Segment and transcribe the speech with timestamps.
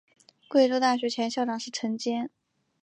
[0.47, 2.31] 贵州大学前任校长是陈坚。